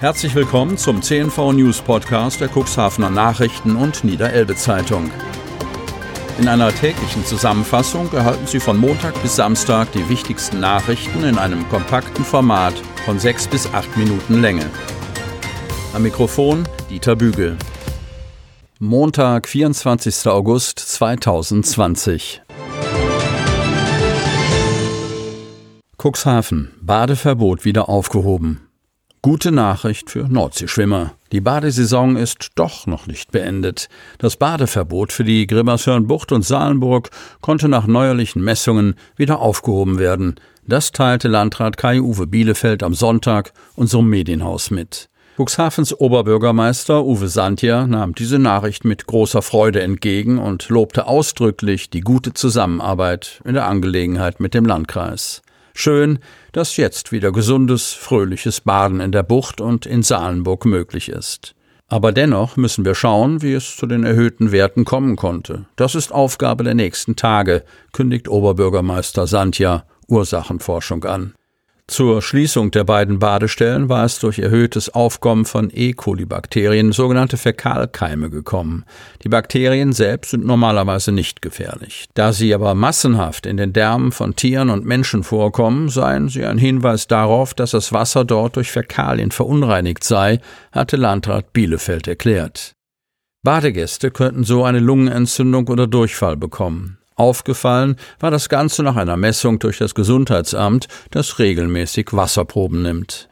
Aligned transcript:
Herzlich 0.00 0.32
willkommen 0.36 0.78
zum 0.78 1.02
CNV 1.02 1.54
News 1.54 1.80
Podcast 1.80 2.40
der 2.40 2.48
Cuxhavener 2.48 3.10
Nachrichten 3.10 3.74
und 3.74 4.04
Niederelbe 4.04 4.54
Zeitung. 4.54 5.10
In 6.38 6.46
einer 6.46 6.72
täglichen 6.72 7.24
Zusammenfassung 7.24 8.12
erhalten 8.12 8.46
Sie 8.46 8.60
von 8.60 8.76
Montag 8.76 9.20
bis 9.22 9.34
Samstag 9.34 9.90
die 9.90 10.08
wichtigsten 10.08 10.60
Nachrichten 10.60 11.24
in 11.24 11.36
einem 11.36 11.68
kompakten 11.68 12.24
Format 12.24 12.74
von 13.04 13.18
sechs 13.18 13.48
bis 13.48 13.74
acht 13.74 13.96
Minuten 13.96 14.40
Länge. 14.40 14.70
Am 15.92 16.04
Mikrofon 16.04 16.68
Dieter 16.88 17.16
Bügel. 17.16 17.56
Montag, 18.78 19.48
24. 19.48 20.28
August 20.28 20.78
2020. 20.78 22.40
Cuxhaven. 26.00 26.72
Badeverbot 26.82 27.64
wieder 27.64 27.88
aufgehoben. 27.88 28.67
Gute 29.20 29.50
Nachricht 29.50 30.10
für 30.10 30.28
Nordseeschwimmer. 30.28 31.14
Die 31.32 31.40
Badesaison 31.40 32.14
ist 32.14 32.50
doch 32.54 32.86
noch 32.86 33.08
nicht 33.08 33.32
beendet. 33.32 33.88
Das 34.18 34.36
Badeverbot 34.36 35.12
für 35.12 35.24
die 35.24 35.48
Grimmershörnbucht 35.48 36.30
und 36.30 36.44
Salenburg 36.44 37.10
konnte 37.40 37.68
nach 37.68 37.88
neuerlichen 37.88 38.42
Messungen 38.42 38.94
wieder 39.16 39.40
aufgehoben 39.40 39.98
werden. 39.98 40.36
Das 40.68 40.92
teilte 40.92 41.26
Landrat 41.26 41.76
Kai-Uwe 41.76 42.28
Bielefeld 42.28 42.84
am 42.84 42.94
Sonntag 42.94 43.52
unserem 43.74 44.08
Medienhaus 44.08 44.70
mit. 44.70 45.08
Cuxhavens 45.36 45.98
Oberbürgermeister 45.98 47.04
Uwe 47.04 47.26
Santja 47.26 47.88
nahm 47.88 48.14
diese 48.14 48.38
Nachricht 48.38 48.84
mit 48.84 49.06
großer 49.06 49.42
Freude 49.42 49.82
entgegen 49.82 50.38
und 50.38 50.68
lobte 50.68 51.08
ausdrücklich 51.08 51.90
die 51.90 52.02
gute 52.02 52.34
Zusammenarbeit 52.34 53.40
in 53.44 53.54
der 53.54 53.66
Angelegenheit 53.66 54.38
mit 54.38 54.54
dem 54.54 54.64
Landkreis. 54.64 55.42
Schön, 55.80 56.18
dass 56.50 56.76
jetzt 56.76 57.12
wieder 57.12 57.30
gesundes, 57.30 57.92
fröhliches 57.92 58.62
Baden 58.62 58.98
in 58.98 59.12
der 59.12 59.22
Bucht 59.22 59.60
und 59.60 59.86
in 59.86 60.02
Salenburg 60.02 60.64
möglich 60.64 61.08
ist. 61.08 61.54
Aber 61.86 62.10
dennoch 62.10 62.56
müssen 62.56 62.84
wir 62.84 62.96
schauen, 62.96 63.42
wie 63.42 63.52
es 63.52 63.76
zu 63.76 63.86
den 63.86 64.02
erhöhten 64.02 64.50
Werten 64.50 64.84
kommen 64.84 65.14
konnte. 65.14 65.66
Das 65.76 65.94
ist 65.94 66.10
Aufgabe 66.10 66.64
der 66.64 66.74
nächsten 66.74 67.14
Tage, 67.14 67.62
kündigt 67.92 68.28
Oberbürgermeister 68.28 69.28
Santja 69.28 69.84
Ursachenforschung 70.08 71.04
an. 71.04 71.34
Zur 71.90 72.20
Schließung 72.20 72.70
der 72.70 72.84
beiden 72.84 73.18
Badestellen 73.18 73.88
war 73.88 74.04
es 74.04 74.18
durch 74.18 74.38
erhöhtes 74.38 74.90
Aufkommen 74.90 75.46
von 75.46 75.70
E. 75.72 75.94
coli-Bakterien, 75.94 76.92
sogenannte 76.92 77.38
Fäkalkeime, 77.38 78.28
gekommen. 78.28 78.84
Die 79.24 79.30
Bakterien 79.30 79.94
selbst 79.94 80.32
sind 80.32 80.44
normalerweise 80.44 81.12
nicht 81.12 81.40
gefährlich. 81.40 82.06
Da 82.12 82.34
sie 82.34 82.52
aber 82.52 82.74
massenhaft 82.74 83.46
in 83.46 83.56
den 83.56 83.72
Därmen 83.72 84.12
von 84.12 84.36
Tieren 84.36 84.68
und 84.68 84.84
Menschen 84.84 85.24
vorkommen, 85.24 85.88
seien 85.88 86.28
sie 86.28 86.44
ein 86.44 86.58
Hinweis 86.58 87.06
darauf, 87.06 87.54
dass 87.54 87.70
das 87.70 87.90
Wasser 87.90 88.26
dort 88.26 88.56
durch 88.56 88.70
Fäkalien 88.70 89.30
verunreinigt 89.30 90.04
sei, 90.04 90.40
hatte 90.72 90.98
Landrat 90.98 91.54
Bielefeld 91.54 92.06
erklärt. 92.06 92.74
Badegäste 93.42 94.10
könnten 94.10 94.44
so 94.44 94.62
eine 94.62 94.80
Lungenentzündung 94.80 95.68
oder 95.68 95.86
Durchfall 95.86 96.36
bekommen. 96.36 96.98
Aufgefallen 97.18 97.96
war 98.20 98.30
das 98.30 98.48
Ganze 98.48 98.84
nach 98.84 98.94
einer 98.94 99.16
Messung 99.16 99.58
durch 99.58 99.78
das 99.78 99.96
Gesundheitsamt, 99.96 100.86
das 101.10 101.40
regelmäßig 101.40 102.12
Wasserproben 102.12 102.82
nimmt. 102.82 103.28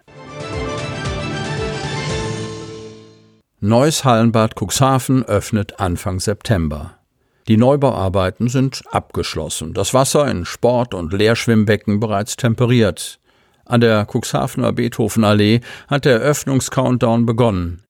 Neues 3.60 4.04
Hallenbad 4.04 4.54
Cuxhaven 4.60 5.24
öffnet 5.24 5.78
Anfang 5.78 6.18
September. 6.18 6.98
Die 7.46 7.56
Neubauarbeiten 7.56 8.48
sind 8.48 8.82
abgeschlossen. 8.90 9.72
Das 9.72 9.94
Wasser 9.94 10.28
in 10.28 10.44
Sport- 10.44 10.92
und 10.92 11.12
Leerschwimmbecken 11.12 12.00
bereits 12.00 12.34
temperiert. 12.34 13.20
An 13.64 13.80
der 13.80 14.04
Cuxhavener 14.04 14.72
Beethovenallee 14.72 15.60
hat 15.86 16.04
der 16.04 16.20
Eröffnungscountdown 16.20 17.24
begonnen. 17.24 17.85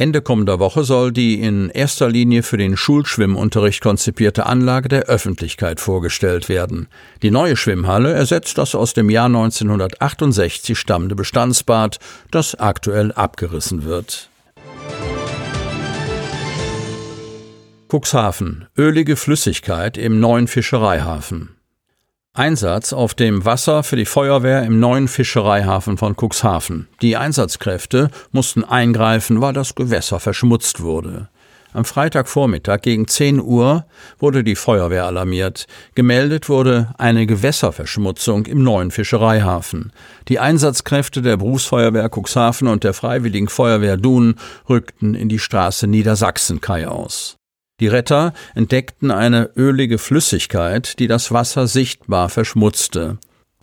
Ende 0.00 0.22
kommender 0.22 0.60
Woche 0.60 0.84
soll 0.84 1.10
die 1.10 1.40
in 1.40 1.70
erster 1.70 2.08
Linie 2.08 2.44
für 2.44 2.56
den 2.56 2.76
Schulschwimmunterricht 2.76 3.82
konzipierte 3.82 4.46
Anlage 4.46 4.88
der 4.88 5.06
Öffentlichkeit 5.06 5.80
vorgestellt 5.80 6.48
werden. 6.48 6.86
Die 7.22 7.32
neue 7.32 7.56
Schwimmhalle 7.56 8.12
ersetzt 8.12 8.58
das 8.58 8.76
aus 8.76 8.94
dem 8.94 9.10
Jahr 9.10 9.26
1968 9.26 10.78
stammende 10.78 11.16
Bestandsbad, 11.16 11.98
das 12.30 12.54
aktuell 12.54 13.10
abgerissen 13.10 13.82
wird. 13.82 14.30
Cuxhaven. 17.88 18.66
Ölige 18.76 19.16
Flüssigkeit 19.16 19.98
im 19.98 20.20
neuen 20.20 20.46
Fischereihafen. 20.46 21.57
Einsatz 22.38 22.92
auf 22.92 23.14
dem 23.14 23.44
Wasser 23.44 23.82
für 23.82 23.96
die 23.96 24.04
Feuerwehr 24.04 24.62
im 24.62 24.78
neuen 24.78 25.08
Fischereihafen 25.08 25.98
von 25.98 26.14
Cuxhaven. 26.14 26.86
Die 27.02 27.16
Einsatzkräfte 27.16 28.10
mussten 28.30 28.62
eingreifen, 28.62 29.40
weil 29.40 29.52
das 29.52 29.74
Gewässer 29.74 30.20
verschmutzt 30.20 30.80
wurde. 30.80 31.28
Am 31.72 31.84
Freitagvormittag 31.84 32.82
gegen 32.82 33.08
10 33.08 33.40
Uhr 33.40 33.86
wurde 34.20 34.44
die 34.44 34.54
Feuerwehr 34.54 35.04
alarmiert. 35.04 35.66
Gemeldet 35.96 36.48
wurde 36.48 36.94
eine 36.96 37.26
Gewässerverschmutzung 37.26 38.46
im 38.46 38.62
neuen 38.62 38.92
Fischereihafen. 38.92 39.92
Die 40.28 40.38
Einsatzkräfte 40.38 41.22
der 41.22 41.38
Berufsfeuerwehr 41.38 42.08
Cuxhaven 42.08 42.68
und 42.68 42.84
der 42.84 42.94
Freiwilligen 42.94 43.48
Feuerwehr 43.48 43.96
Dun 43.96 44.36
rückten 44.68 45.14
in 45.14 45.28
die 45.28 45.40
Straße 45.40 45.88
Niedersachsenkai 45.88 46.86
aus. 46.86 47.37
Die 47.80 47.86
Retter 47.86 48.32
entdeckten 48.54 49.10
eine 49.10 49.50
ölige 49.56 49.98
Flüssigkeit, 49.98 50.98
die 50.98 51.06
das 51.06 51.30
Wasser 51.32 51.66
sichtbar 51.66 52.28
verschmutzte. 52.28 53.18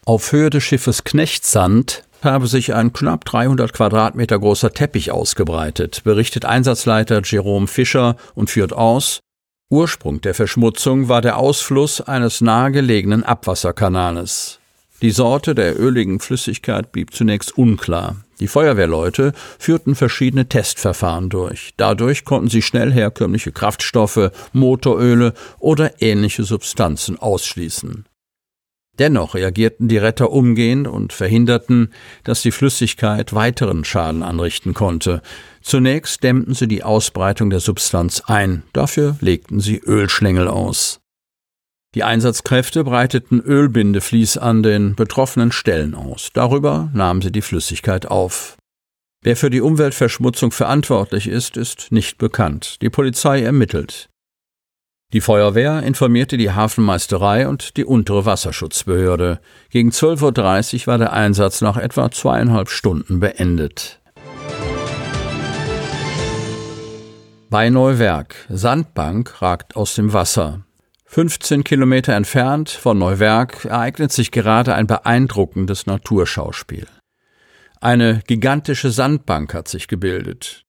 Auf 0.06 0.32
Höhe 0.32 0.50
des 0.50 0.64
Schiffes 0.64 1.04
Knechtsand 1.04 2.04
habe 2.24 2.48
sich 2.48 2.74
ein 2.74 2.94
knapp 2.94 3.26
300 3.26 3.74
Quadratmeter 3.74 4.40
großer 4.40 4.72
Teppich 4.72 5.12
ausgebreitet, 5.12 6.04
berichtet 6.04 6.46
Einsatzleiter 6.46 7.22
Jerome 7.24 7.68
Fischer 7.68 8.16
und 8.36 8.50
führt 8.50 8.74
aus, 8.74 9.20
Ursprung 9.70 10.22
der 10.22 10.36
Verschmutzung 10.36 11.10
war 11.10 11.22
der 11.22 11.38
Ausfluss 11.38 12.00
eines 12.00 12.40
nahegelegenen 12.40 13.24
Abwasserkanales. 13.24 14.60
Die 15.02 15.12
Sorte 15.12 15.56
der 15.56 15.80
öligen 15.80 16.20
Flüssigkeit 16.20 16.92
blieb 16.92 17.14
zunächst 17.14 17.58
unklar. 17.58 18.16
Die 18.40 18.48
Feuerwehrleute 18.48 19.34
führten 19.60 19.96
verschiedene 19.96 20.48
Testverfahren 20.48 21.30
durch. 21.30 21.74
Dadurch 21.78 22.26
konnten 22.26 22.50
sie 22.50 22.62
schnell 22.62 22.92
herkömmliche 22.92 23.52
Kraftstoffe, 23.52 24.32
Motoröle 24.54 25.34
oder 25.60 26.02
ähnliche 26.02 26.44
Substanzen 26.44 27.18
ausschließen. 27.18 28.06
Dennoch 28.98 29.36
reagierten 29.36 29.88
die 29.88 29.98
Retter 29.98 30.32
umgehend 30.32 30.88
und 30.88 31.12
verhinderten, 31.12 31.92
dass 32.24 32.42
die 32.42 32.52
Flüssigkeit 32.52 33.34
weiteren 33.34 33.84
Schaden 33.84 34.24
anrichten 34.24 34.74
konnte. 34.74 35.22
Zunächst 35.62 36.24
dämmten 36.24 36.54
sie 36.54 36.68
die 36.68 36.84
Ausbreitung 36.84 37.50
der 37.50 37.60
Substanz 37.60 38.22
ein, 38.26 38.64
dafür 38.72 39.18
legten 39.20 39.60
sie 39.60 39.80
Ölschlängel 39.80 40.48
aus. 40.48 41.02
Die 41.96 42.04
Einsatzkräfte 42.04 42.84
breiteten 42.84 43.40
Ölbindeflies 43.40 44.38
an 44.38 44.64
den 44.64 44.96
betroffenen 44.96 45.54
Stellen 45.54 45.96
aus. 45.96 46.30
Darüber 46.34 46.90
nahmen 46.94 47.22
sie 47.22 47.32
die 47.32 47.42
Flüssigkeit 47.42 48.06
auf. 48.06 48.58
Wer 49.24 49.38
für 49.38 49.50
die 49.50 49.62
Umweltverschmutzung 49.62 50.52
verantwortlich 50.52 51.28
ist, 51.28 51.56
ist 51.56 51.94
nicht 51.94 52.18
bekannt. 52.18 52.82
Die 52.82 52.90
Polizei 52.90 53.42
ermittelt. 53.42 54.10
Die 55.14 55.22
Feuerwehr 55.22 55.84
informierte 55.84 56.36
die 56.36 56.52
Hafenmeisterei 56.52 57.48
und 57.48 57.78
die 57.78 57.86
untere 57.86 58.26
Wasserschutzbehörde. 58.26 59.40
Gegen 59.70 59.92
12.30 59.92 60.82
Uhr 60.82 60.88
war 60.88 60.98
der 60.98 61.14
Einsatz 61.14 61.62
nach 61.62 61.78
etwa 61.78 62.12
zweieinhalb 62.12 62.70
Stunden 62.70 63.22
beendet. 63.22 64.02
Bei 67.50 67.70
Neuwerk. 67.70 68.36
Sandbank 68.50 69.42
ragt 69.42 69.78
aus 69.78 69.96
dem 69.96 70.12
Wasser. 70.12 70.65
15 71.16 71.64
Kilometer 71.64 72.14
entfernt 72.14 72.70
von 72.70 72.98
Neuwerk 72.98 73.64
ereignet 73.64 74.12
sich 74.12 74.32
gerade 74.32 74.76
ein 74.76 74.86
beeindruckendes 74.86 75.86
Naturschauspiel. 75.86 76.88
Eine 77.80 78.22
gigantische 78.28 78.92
Sandbank 78.92 79.54
hat 79.54 79.70
sich 79.70 79.88
gebildet. 79.88 80.66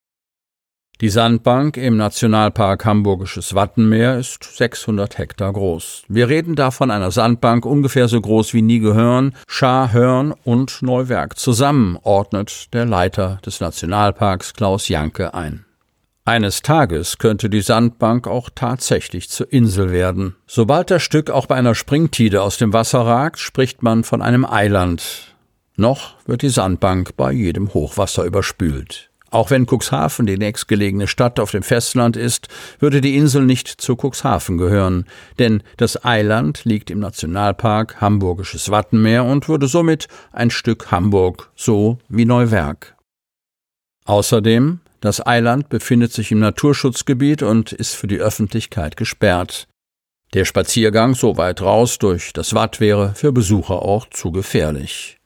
Die 1.01 1.09
Sandbank 1.09 1.77
im 1.77 1.97
Nationalpark 1.97 2.85
Hamburgisches 2.85 3.57
Wattenmeer 3.57 4.19
ist 4.19 4.45
600 4.45 5.19
Hektar 5.19 5.53
groß. 5.53 6.05
Wir 6.07 6.29
reden 6.29 6.55
da 6.55 6.71
von 6.71 6.93
einer 6.93 7.11
Sandbank 7.11 7.67
ungefähr 7.67 8.07
so 8.07 8.21
groß 8.21 8.55
wie 8.55 8.63
Niegehörn, 8.63 9.35
Scharhörn 9.49 10.31
und 10.45 10.81
Neuwerk 10.81 11.41
zusammen, 11.41 11.99
ordnet 12.05 12.73
der 12.73 12.85
Leiter 12.85 13.41
des 13.45 13.59
Nationalparks 13.59 14.55
Klaus 14.55 14.87
Janke 14.87 15.35
ein. 15.35 15.66
Eines 16.29 16.63
Tages 16.63 17.19
könnte 17.19 17.49
die 17.49 17.61
Sandbank 17.61 18.27
auch 18.27 18.51
tatsächlich 18.53 19.31
zur 19.31 19.53
Insel 19.53 19.93
werden. 19.93 20.35
Sobald 20.49 20.91
das 20.91 21.05
Stück 21.05 21.31
auch 21.31 21.47
bei 21.47 21.55
einer 21.55 21.77
Springtide 21.77 22.43
aus 22.43 22.59
dem 22.59 22.73
Wasser 22.73 23.03
ragt, 23.03 23.39
spricht 23.39 23.85
man 23.85 24.03
von 24.03 24.23
einem 24.23 24.45
Eiland. 24.45 25.37
Noch 25.77 26.17
wird 26.27 26.43
die 26.43 26.49
Sandbank 26.49 27.17
bei 27.17 27.31
jedem 27.31 27.73
Hochwasser 27.73 28.25
überspült. 28.25 29.13
Auch 29.31 29.51
wenn 29.51 29.67
Cuxhaven 29.67 30.27
die 30.27 30.37
nächstgelegene 30.37 31.07
Stadt 31.07 31.39
auf 31.39 31.53
dem 31.53 31.63
Festland 31.63 32.17
ist, 32.17 32.49
würde 32.81 33.01
die 33.01 33.17
Insel 33.17 33.45
nicht 33.45 33.69
zu 33.69 33.95
Cuxhaven 33.95 34.59
gehören, 34.59 35.05
denn 35.39 35.63
das 35.77 36.05
Eiland 36.05 36.65
liegt 36.65 36.91
im 36.91 36.99
Nationalpark 36.99 38.01
Hamburgisches 38.01 38.69
Wattenmeer 38.73 39.25
und 39.25 39.49
würde 39.49 39.69
somit 39.69 40.09
ein 40.33 40.51
Stück 40.51 40.91
Hamburg, 40.91 41.53
so 41.55 41.99
wie 42.09 42.25
Neuwerk. 42.25 42.97
Außerdem, 44.07 44.81
das 45.07 45.27
Eiland 45.27 45.71
befindet 45.71 46.13
sich 46.13 46.31
im 46.33 46.41
Naturschutzgebiet 46.41 47.43
und 47.43 47.73
ist 47.73 47.95
für 47.95 48.07
die 48.07 48.19
Öffentlichkeit 48.19 48.97
gesperrt. 48.97 49.67
Der 50.35 50.45
Spaziergang 50.45 51.15
so 51.15 51.39
weit 51.39 51.63
raus 51.63 51.99
durch 51.99 52.33
das 52.33 52.53
Watt 52.53 52.81
wäre 52.81 53.15
für 53.15 53.33
Besucher 53.33 53.83
auch 53.83 54.11
zu 54.11 54.33
gefährlich. 54.33 55.17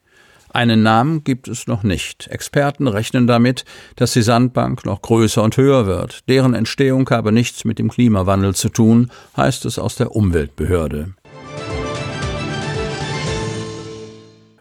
Einen 0.52 0.82
Namen 0.82 1.24
gibt 1.24 1.48
es 1.48 1.66
noch 1.66 1.82
nicht. 1.82 2.26
Experten 2.28 2.88
rechnen 2.88 3.26
damit, 3.26 3.64
dass 3.96 4.12
die 4.12 4.22
Sandbank 4.22 4.84
noch 4.84 5.00
größer 5.00 5.42
und 5.42 5.56
höher 5.56 5.86
wird. 5.86 6.28
Deren 6.28 6.54
Entstehung 6.54 7.08
habe 7.10 7.32
nichts 7.32 7.64
mit 7.64 7.78
dem 7.78 7.88
Klimawandel 7.88 8.54
zu 8.54 8.68
tun, 8.68 9.10
heißt 9.36 9.64
es 9.64 9.78
aus 9.78 9.94
der 9.94 10.14
Umweltbehörde. 10.14 11.14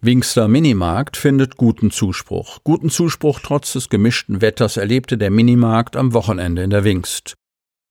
Wingster 0.01 0.47
Minimarkt 0.47 1.17
findet 1.17 1.57
guten 1.57 1.91
Zuspruch. 1.91 2.59
Guten 2.63 2.89
Zuspruch 2.89 3.41
trotz 3.43 3.73
des 3.73 3.89
gemischten 3.89 4.39
Wetters 4.39 4.77
erlebte 4.77 5.17
der 5.17 5.29
Minimarkt 5.29 5.97
am 5.97 6.13
Wochenende 6.13 6.63
in 6.63 6.69
der 6.69 6.85
Wingst. 6.85 7.33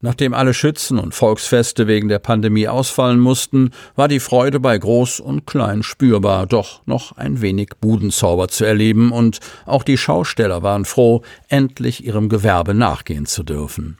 Nachdem 0.00 0.32
alle 0.32 0.54
Schützen 0.54 0.98
und 0.98 1.14
Volksfeste 1.14 1.86
wegen 1.86 2.08
der 2.08 2.18
Pandemie 2.18 2.66
ausfallen 2.66 3.20
mussten, 3.20 3.72
war 3.94 4.08
die 4.08 4.20
Freude 4.20 4.58
bei 4.58 4.78
Groß 4.78 5.20
und 5.20 5.46
Klein 5.46 5.82
spürbar, 5.82 6.46
doch 6.46 6.80
noch 6.86 7.12
ein 7.18 7.42
wenig 7.42 7.72
Budenzauber 7.78 8.48
zu 8.48 8.64
erleben, 8.64 9.12
und 9.12 9.40
auch 9.66 9.82
die 9.82 9.98
Schausteller 9.98 10.62
waren 10.62 10.86
froh, 10.86 11.22
endlich 11.48 12.06
ihrem 12.06 12.30
Gewerbe 12.30 12.72
nachgehen 12.72 13.26
zu 13.26 13.42
dürfen. 13.42 13.98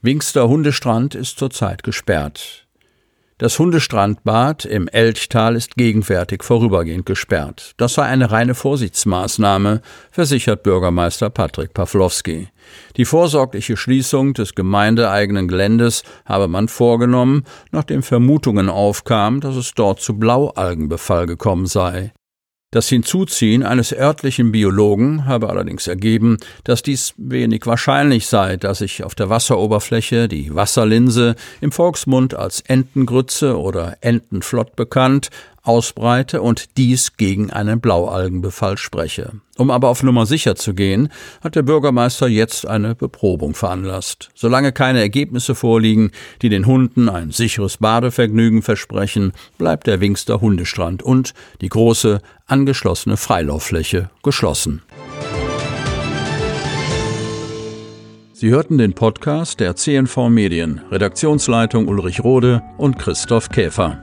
Wingster 0.00 0.48
Hundestrand 0.48 1.14
ist 1.14 1.38
zurzeit 1.38 1.82
gesperrt. 1.82 2.69
Das 3.40 3.58
Hundestrandbad 3.58 4.66
im 4.66 4.86
Elchtal 4.86 5.56
ist 5.56 5.76
gegenwärtig 5.76 6.44
vorübergehend 6.44 7.06
gesperrt. 7.06 7.72
Das 7.78 7.94
sei 7.94 8.02
eine 8.02 8.30
reine 8.30 8.54
Vorsichtsmaßnahme, 8.54 9.80
versichert 10.10 10.62
Bürgermeister 10.62 11.30
Patrick 11.30 11.72
Pawlowski. 11.72 12.48
Die 12.98 13.06
vorsorgliche 13.06 13.78
Schließung 13.78 14.34
des 14.34 14.54
gemeindeeigenen 14.54 15.48
Geländes 15.48 16.02
habe 16.26 16.48
man 16.48 16.68
vorgenommen, 16.68 17.44
nachdem 17.70 18.02
Vermutungen 18.02 18.68
aufkamen, 18.68 19.40
dass 19.40 19.56
es 19.56 19.72
dort 19.72 20.02
zu 20.02 20.18
Blaualgenbefall 20.18 21.24
gekommen 21.24 21.64
sei. 21.64 22.12
Das 22.72 22.88
Hinzuziehen 22.88 23.64
eines 23.64 23.92
örtlichen 23.92 24.52
Biologen 24.52 25.26
habe 25.26 25.48
allerdings 25.48 25.88
ergeben, 25.88 26.36
dass 26.62 26.82
dies 26.82 27.14
wenig 27.16 27.66
wahrscheinlich 27.66 28.28
sei, 28.28 28.58
da 28.58 28.76
sich 28.76 29.02
auf 29.02 29.16
der 29.16 29.28
Wasseroberfläche 29.28 30.28
die 30.28 30.54
Wasserlinse 30.54 31.34
im 31.60 31.72
Volksmund 31.72 32.34
als 32.34 32.60
Entengrütze 32.60 33.58
oder 33.58 33.96
Entenflott 34.02 34.76
bekannt 34.76 35.30
ausbreite 35.62 36.42
und 36.42 36.76
dies 36.76 37.16
gegen 37.16 37.50
einen 37.50 37.80
Blaualgenbefall 37.80 38.78
spreche. 38.78 39.32
Um 39.56 39.70
aber 39.70 39.88
auf 39.88 40.02
Nummer 40.02 40.24
sicher 40.24 40.56
zu 40.56 40.72
gehen, 40.72 41.10
hat 41.42 41.54
der 41.54 41.62
Bürgermeister 41.62 42.28
jetzt 42.28 42.66
eine 42.66 42.94
Beprobung 42.94 43.54
veranlasst. 43.54 44.30
Solange 44.34 44.72
keine 44.72 45.00
Ergebnisse 45.00 45.54
vorliegen, 45.54 46.12
die 46.40 46.48
den 46.48 46.66
Hunden 46.66 47.08
ein 47.08 47.30
sicheres 47.30 47.76
Badevergnügen 47.76 48.62
versprechen, 48.62 49.32
bleibt 49.58 49.86
der 49.86 50.00
Wingster 50.00 50.40
Hundestrand 50.40 51.02
und 51.02 51.34
die 51.60 51.68
große 51.68 52.20
angeschlossene 52.46 53.16
Freilauffläche 53.16 54.10
geschlossen. 54.22 54.82
Sie 58.32 58.48
hörten 58.48 58.78
den 58.78 58.94
Podcast 58.94 59.60
der 59.60 59.76
CNV 59.76 60.30
Medien, 60.30 60.80
Redaktionsleitung 60.90 61.86
Ulrich 61.88 62.24
Rode 62.24 62.62
und 62.78 62.98
Christoph 62.98 63.50
Käfer. 63.50 64.02